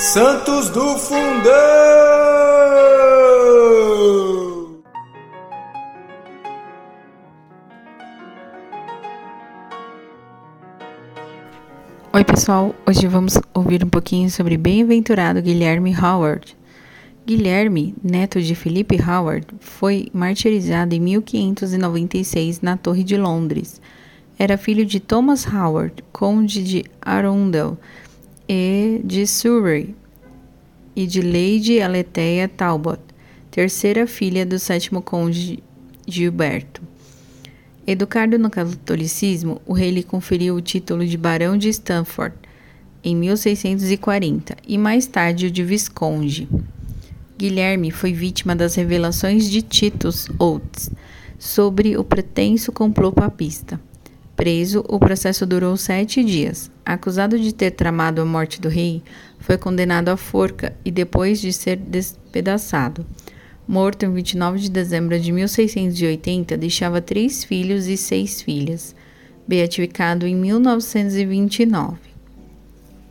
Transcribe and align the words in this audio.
Santos 0.00 0.70
do 0.70 0.96
Fundão! 0.96 1.20
Oi, 12.14 12.24
pessoal. 12.24 12.74
Hoje 12.88 13.06
vamos 13.06 13.38
ouvir 13.52 13.84
um 13.84 13.90
pouquinho 13.90 14.30
sobre 14.30 14.56
bem-aventurado 14.56 15.42
Guilherme 15.42 15.94
Howard. 15.94 16.56
Guilherme, 17.26 17.94
neto 18.02 18.40
de 18.40 18.54
Philip 18.54 18.98
Howard, 19.02 19.48
foi 19.60 20.08
martirizado 20.14 20.94
em 20.94 21.00
1596 21.00 22.62
na 22.62 22.78
Torre 22.78 23.04
de 23.04 23.18
Londres. 23.18 23.82
Era 24.38 24.56
filho 24.56 24.86
de 24.86 24.98
Thomas 24.98 25.46
Howard, 25.46 26.02
conde 26.10 26.64
de 26.64 26.84
Arundel 27.02 27.76
e 28.52 29.00
de 29.04 29.28
Surrey, 29.28 29.94
e 30.96 31.06
de 31.06 31.22
Lady 31.22 31.80
Aletheia 31.80 32.48
Talbot, 32.48 33.00
terceira 33.48 34.08
filha 34.08 34.44
do 34.44 34.58
sétimo 34.58 35.00
conde 35.00 35.62
Gilberto. 36.04 36.82
Educado 37.86 38.36
no 38.40 38.50
catolicismo, 38.50 39.60
o 39.64 39.72
rei 39.72 39.92
lhe 39.92 40.02
conferiu 40.02 40.56
o 40.56 40.60
título 40.60 41.06
de 41.06 41.16
Barão 41.16 41.56
de 41.56 41.68
Stamford 41.68 42.34
em 43.04 43.14
1640 43.14 44.56
e 44.66 44.76
mais 44.76 45.06
tarde 45.06 45.46
o 45.46 45.50
de 45.50 45.62
Visconde. 45.62 46.48
Guilherme 47.38 47.92
foi 47.92 48.12
vítima 48.12 48.56
das 48.56 48.74
revelações 48.74 49.48
de 49.48 49.62
Titus 49.62 50.28
Oates 50.40 50.90
sobre 51.38 51.96
o 51.96 52.02
pretenso 52.02 52.72
complô 52.72 53.12
papista. 53.12 53.80
Preso, 54.40 54.82
o 54.88 54.98
processo 54.98 55.44
durou 55.44 55.76
sete 55.76 56.24
dias. 56.24 56.70
Acusado 56.82 57.38
de 57.38 57.52
ter 57.52 57.72
tramado 57.72 58.22
a 58.22 58.24
morte 58.24 58.58
do 58.58 58.70
rei, 58.70 59.02
foi 59.38 59.58
condenado 59.58 60.08
à 60.08 60.16
forca 60.16 60.74
e 60.82 60.90
depois 60.90 61.42
de 61.42 61.52
ser 61.52 61.76
despedaçado. 61.76 63.04
Morto 63.68 64.06
em 64.06 64.14
29 64.14 64.58
de 64.58 64.70
dezembro 64.70 65.20
de 65.20 65.30
1680, 65.30 66.56
deixava 66.56 67.02
três 67.02 67.44
filhos 67.44 67.86
e 67.86 67.98
seis 67.98 68.40
filhas. 68.40 68.96
Beatificado 69.46 70.26
em 70.26 70.34
1929. 70.34 72.09